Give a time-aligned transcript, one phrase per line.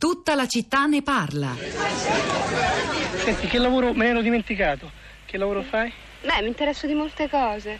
[0.00, 1.54] Tutta la città ne parla.
[3.22, 4.90] Senti, che lavoro me ne ero dimenticato?
[5.26, 5.92] Che lavoro fai?
[6.22, 7.78] Beh, mi interesso di molte cose.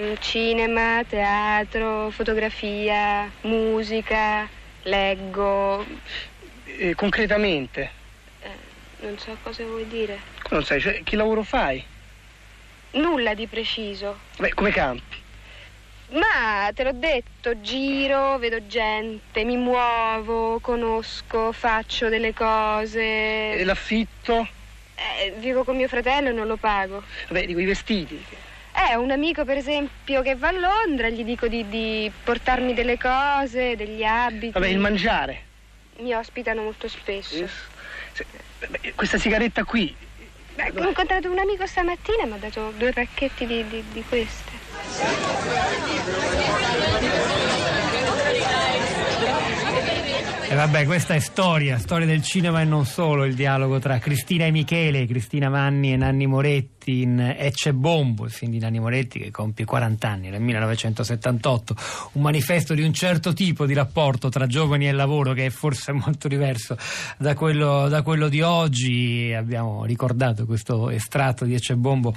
[0.00, 4.48] Mm, Cinema, teatro, fotografia, musica,
[4.82, 5.86] leggo.
[6.64, 7.92] Eh, concretamente?
[8.40, 8.50] Eh,
[9.02, 10.18] non so cosa vuoi dire.
[10.50, 11.80] Non sai, cioè, che lavoro fai?
[12.94, 14.18] Nulla di preciso.
[14.38, 15.22] Beh, come campi?
[16.10, 23.00] Ma te l'ho detto, giro, vedo gente, mi muovo, conosco, faccio delle cose.
[23.52, 24.48] E l'affitto?
[24.94, 27.02] Eh, vivo con mio fratello e non lo pago.
[27.28, 28.24] Vabbè, dico i vestiti.
[28.88, 32.96] Eh, un amico per esempio che va a Londra, gli dico di, di portarmi delle
[32.96, 34.52] cose, degli abiti.
[34.52, 35.44] Vabbè, il mangiare.
[35.98, 37.46] Mi ospitano molto spesso.
[38.12, 38.26] Se-
[38.68, 39.94] beh, questa sigaretta qui.
[40.54, 44.04] Beh, ho incontrato un amico stamattina e mi ha dato due pacchetti di, di- di
[44.04, 44.55] queste.
[50.48, 54.46] E vabbè, questa è storia, storia del cinema e non solo, il dialogo tra Cristina
[54.46, 59.18] e Michele, Cristina Manni e Nanni Moretti in Ecce Bombo, il film di Nanni Moretti
[59.18, 61.76] che compie 40 anni nel 1978,
[62.12, 65.92] un manifesto di un certo tipo di rapporto tra giovani e lavoro che è forse
[65.92, 66.76] molto diverso
[67.18, 69.32] da quello, da quello di oggi.
[69.34, 72.14] Abbiamo ricordato questo estratto di Ecce Bombo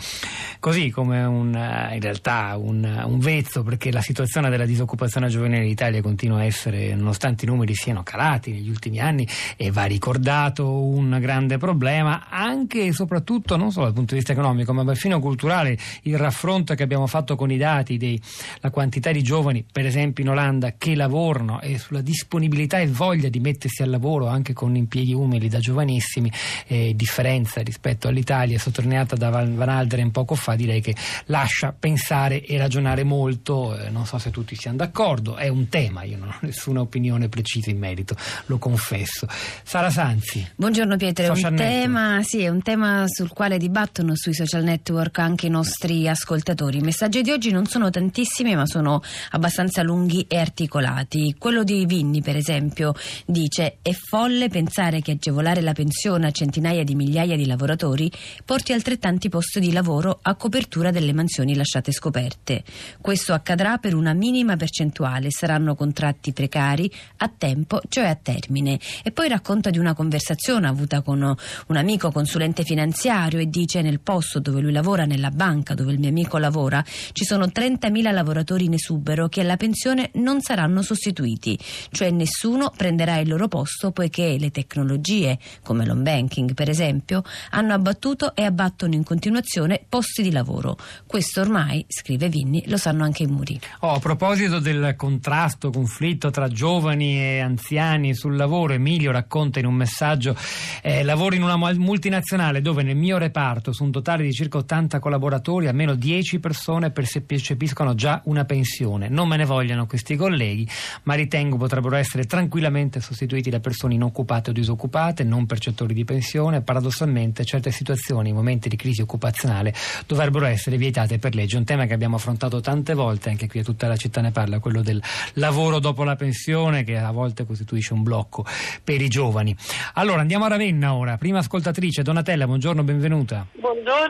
[0.59, 5.63] così come un, eh, in realtà un, un vezzo perché la situazione della disoccupazione giovanile
[5.63, 9.85] in Italia continua a essere, nonostante i numeri siano calati negli ultimi anni, e va
[9.85, 14.83] ricordato un grande problema anche e soprattutto non solo dal punto di vista economico ma
[14.85, 15.77] perfino culturale.
[16.03, 20.29] Il raffronto che abbiamo fatto con i dati della quantità di giovani, per esempio in
[20.29, 25.13] Olanda, che lavorano e sulla disponibilità e voglia di mettersi al lavoro anche con impieghi
[25.13, 26.31] umili da giovanissimi,
[26.67, 32.57] eh, differenza rispetto all'Italia sottolineata da Van Alderen poco fa, direi che lascia pensare e
[32.57, 33.77] ragionare molto.
[33.77, 37.29] Eh, non so se tutti siano d'accordo, è un tema, io non ho nessuna opinione
[37.29, 39.27] precisa in merito, lo confesso.
[39.63, 40.47] Sara Sanzi.
[40.55, 45.19] Buongiorno Pietro, è un, tema, sì, è un tema sul quale dibattono sui social network
[45.19, 46.79] anche i nostri ascoltatori.
[46.79, 49.01] I messaggi di oggi non sono tantissimi ma sono
[49.31, 51.35] abbastanza lunghi e articolati.
[51.37, 52.93] Quello di Vinni per esempio
[53.25, 58.11] dice è folle pensare che agevolare la pensione a centinaia di migliaia di lavoratori
[58.43, 62.63] porti altrettanti posti di lavoro a copertura delle mansioni lasciate scoperte.
[62.99, 68.79] Questo accadrà per una minima percentuale, saranno contratti precari a tempo, cioè a termine.
[69.03, 73.99] E poi racconta di una conversazione avuta con un amico consulente finanziario e dice nel
[73.99, 78.65] posto dove lui lavora, nella banca dove il mio amico lavora, ci sono 30.000 lavoratori
[78.65, 81.57] in esubero che alla pensione non saranno sostituiti,
[81.91, 87.73] cioè nessuno prenderà il loro posto poiché le tecnologie, come l'home banking per esempio, hanno
[87.73, 90.77] abbattuto e abbattono in continuazione posti di lavoro.
[91.05, 93.59] Questo ormai, scrive Vinni, lo sanno anche i muri.
[93.81, 99.65] Oh, a proposito del contrasto, conflitto tra giovani e anziani sul lavoro, Emilio racconta in
[99.65, 100.35] un messaggio:
[100.81, 104.57] eh, lavoro in una mul- multinazionale dove nel mio reparto, su un totale di circa
[104.57, 109.09] 80 collaboratori, almeno 10 persone percepiscono già una pensione.
[109.09, 110.67] Non me ne vogliano questi colleghi,
[111.03, 116.61] ma ritengo potrebbero essere tranquillamente sostituiti da persone inoccupate o disoccupate, non percettori di pensione.
[116.61, 119.73] Paradossalmente, certe situazioni, in momenti di crisi occupazionale,
[120.07, 121.57] dovrebbero essere vietate per legge.
[121.57, 124.59] Un tema che abbiamo affrontato tante volte, anche qui a tutta la città ne parla,
[124.59, 125.01] quello del
[125.33, 128.45] lavoro dopo la pensione, che a volte costituisce un blocco
[128.83, 129.55] per i giovani.
[129.93, 131.17] Allora, andiamo a Ravenna ora.
[131.17, 133.45] Prima ascoltatrice, Donatella, buongiorno, benvenuta.
[133.51, 134.08] Buongiorno,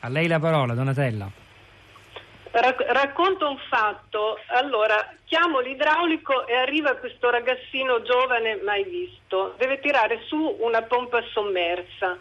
[0.00, 1.30] A lei la parola, Donatella.
[2.50, 4.38] Rac- racconto un fatto.
[4.48, 9.54] Allora, chiamo l'idraulico e arriva questo ragazzino giovane mai visto.
[9.56, 12.18] Deve tirare su una pompa sommersa.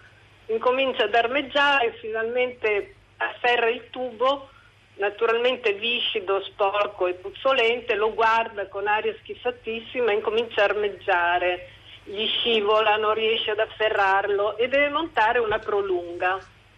[0.47, 4.49] Incomincia ad armeggiare, finalmente afferra il tubo,
[4.95, 11.69] naturalmente viscido, sporco e puzzolente, lo guarda con aria schifatissima e incomincia a armeggiare.
[12.11, 16.37] Gli scivola, non riesce ad afferrarlo e deve montare una prolunga.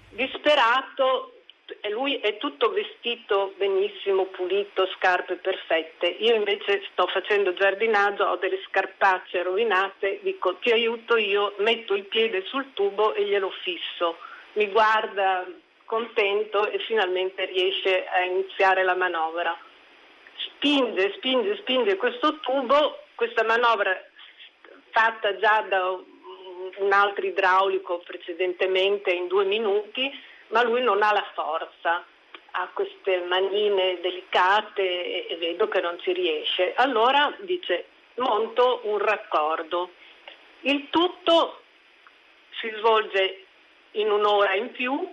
[0.10, 1.34] Disperato,
[1.90, 6.06] lui è tutto vestito benissimo, pulito, scarpe perfette.
[6.06, 12.06] Io invece sto facendo giardinaggio, ho delle scarpacce rovinate, dico ti aiuto io, metto il
[12.06, 14.18] piede sul tubo e glielo fisso.
[14.54, 15.48] Mi guarda
[15.86, 19.57] contento e finalmente riesce a iniziare la manovra.
[20.36, 24.00] Spinge, spinge, spinge questo tubo, questa manovra
[24.94, 30.10] fatta già da un altro idraulico precedentemente in due minuti,
[30.50, 32.06] ma lui non ha la forza,
[32.51, 36.74] ha queste manine delicate e, vedo che non ci riesce.
[36.75, 39.90] Allora dice monto un raccordo.
[40.62, 41.62] Il tutto
[42.60, 43.45] si svolge
[43.92, 45.12] in un'ora in più,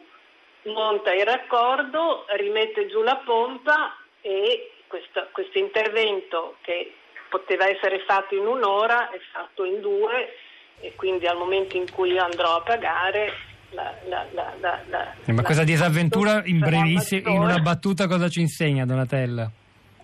[0.64, 6.94] monta il raccordo, rimette giù la pompa e questo, questo intervento che
[7.30, 10.28] poteva essere fatto in un'ora, è fatto in due
[10.80, 13.32] e quindi al momento in cui io andrò a pagare
[13.70, 14.52] la, la, la,
[14.88, 19.50] la Eh, Ma questa disavventura in brevissimo, in una battuta cosa ci insegna Donatella?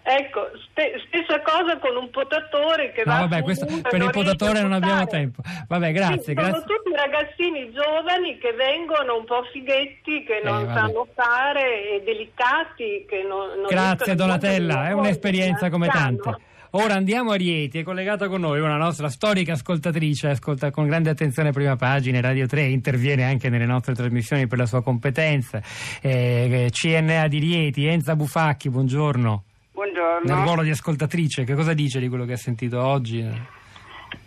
[0.09, 4.61] Ecco, ste- stessa cosa con un potatore che No, va vabbè, questo- per il potatore
[4.63, 5.43] non abbiamo tempo.
[5.67, 6.53] Vabbè, grazie, Sì, grazie.
[6.61, 12.03] Sono tutti ragazzini giovani che vengono un po' fighetti, che non Eh, sanno fare, e
[12.05, 16.37] delicati, che non, non Grazie Donatella, è un'esperienza come tante.
[16.71, 21.11] Ora andiamo a Rieti, è collegata con noi una nostra storica ascoltatrice, ascolta con grande
[21.11, 25.63] attenzione prima pagina, Radio 3, interviene anche nelle nostre trasmissioni per la sua competenza.
[26.01, 29.45] Eh, CNA di Rieti, Enza Bufacchi, buongiorno.
[29.77, 33.25] Nel Buongiorno, ruolo di ascoltatrice, che cosa dice di quello che ha sentito oggi?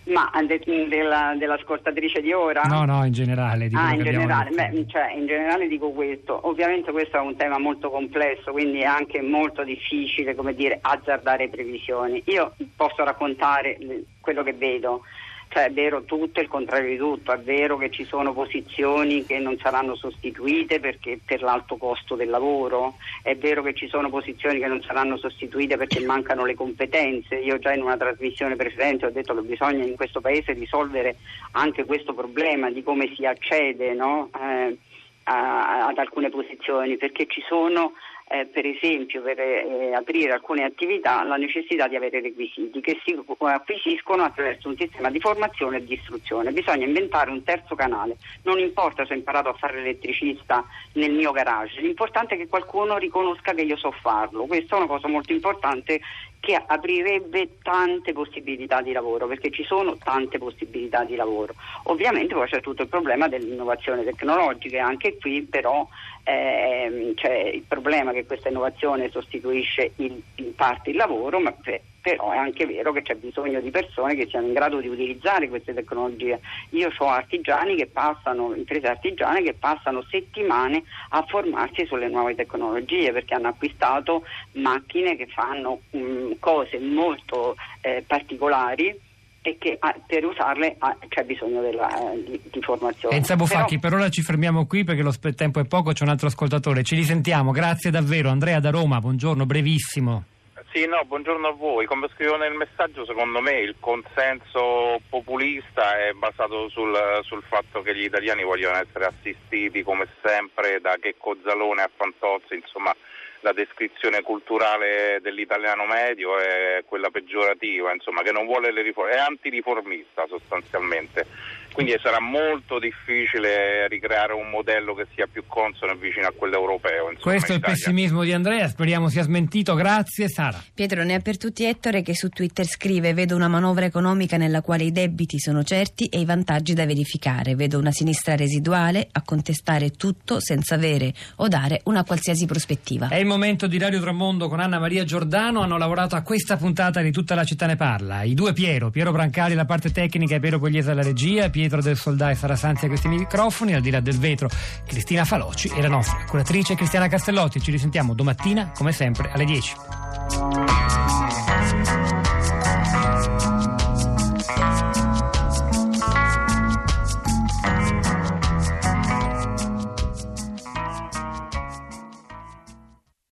[0.09, 2.61] Ma de- della, dell'ascoltatrice di ora?
[2.63, 3.67] No, no, in generale.
[3.67, 7.57] Di Ah, in generale, beh, cioè, in generale dico questo, ovviamente questo è un tema
[7.57, 12.21] molto complesso, quindi è anche molto difficile, come dire, azzardare previsioni.
[12.25, 15.03] Io posso raccontare eh, quello che vedo,
[15.49, 19.39] cioè è vero tutto il contrario di tutto, è vero che ci sono posizioni che
[19.39, 24.59] non saranno sostituite perché per l'alto costo del lavoro, è vero che ci sono posizioni
[24.59, 27.35] che non saranno sostituite perché mancano le competenze.
[27.35, 31.17] Io già in una trasmissione precedente ho detto che bisogna in questo paese risolvere
[31.53, 34.29] anche questo problema di come si accede no?
[34.39, 34.77] eh,
[35.23, 37.93] a- ad alcune posizioni, perché ci sono
[38.31, 43.19] eh, per esempio per eh, aprire alcune attività la necessità di avere requisiti che si
[43.39, 46.51] acquisiscono attraverso un sistema di formazione e di istruzione.
[46.51, 51.31] Bisogna inventare un terzo canale, non importa se ho imparato a fare l'elettricista nel mio
[51.31, 55.33] garage, l'importante è che qualcuno riconosca che io so farlo, questa è una cosa molto
[55.33, 55.99] importante
[56.39, 61.53] che aprirebbe tante possibilità di lavoro, perché ci sono tante possibilità di lavoro.
[61.83, 65.87] Ovviamente poi c'è tutto il problema dell'innovazione tecnologica, anche qui però
[66.23, 71.81] ehm, c'è il problema che questa innovazione sostituisce il- in parte il lavoro, ma pe-
[72.01, 75.49] però è anche vero che c'è bisogno di persone che siano in grado di utilizzare
[75.49, 76.39] queste tecnologie.
[76.71, 83.11] Io ho artigiani che passano, imprese artigiane che passano settimane a formarsi sulle nuove tecnologie
[83.11, 84.23] perché hanno acquistato
[84.53, 89.07] macchine che fanno mm, cose molto eh, particolari
[89.41, 93.15] e che ah, per usarle ah, c'è bisogno della, eh, di, di formazione.
[93.15, 96.09] Enza Bufacchi, Però- per ora ci fermiamo qui perché lo tempo è poco, c'è un
[96.09, 96.83] altro ascoltatore.
[96.83, 98.29] Ci risentiamo, grazie davvero.
[98.29, 100.23] Andrea da Roma, buongiorno, brevissimo.
[100.71, 101.87] Sì, no, buongiorno a voi.
[101.87, 107.95] Come scrivo nel messaggio, secondo me il consenso populista è basato sul, sul fatto che
[107.95, 112.95] gli italiani vogliono essere assistiti come sempre da Checco Zalone a Fantozzi, insomma
[113.41, 119.17] la descrizione culturale dell'italiano medio è quella peggiorativa, insomma, che non vuole le riforme, è
[119.17, 121.25] antiriformista sostanzialmente.
[121.73, 126.55] Quindi sarà molto difficile ricreare un modello che sia più consono e vicino a quello
[126.55, 127.11] europeo.
[127.11, 129.75] insomma, Questo è il pessimismo di Andrea, speriamo sia smentito.
[129.75, 130.61] Grazie Sara.
[130.73, 134.61] Pietro ne ha per tutti Ettore che su Twitter scrive vedo una manovra economica nella
[134.61, 137.55] quale i debiti sono certi e i vantaggi da verificare.
[137.55, 143.07] Vedo una sinistra residuale a contestare tutto senza avere o dare una qualsiasi prospettiva.
[143.07, 145.61] È il momento di Radio Tramondo con Anna Maria Giordano.
[145.61, 148.23] Hanno lavorato a questa puntata di Tutta la città ne parla.
[148.23, 151.97] I due Piero, Piero Brancali alla parte tecnica e Piero Pugliese alla regia, Pietro del
[151.97, 154.47] Soldà e Sara Sanzi a questi microfoni, al di là del vetro
[154.87, 157.59] Cristina Faloci e la nostra curatrice Cristiana Castellotti.
[157.59, 160.78] Ci risentiamo domattina, come sempre, alle 10.